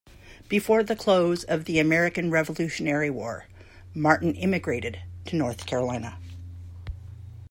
[0.49, 3.45] Before the close of the American Revolutionary War,
[3.93, 6.17] Martin immigrated to North Carolina.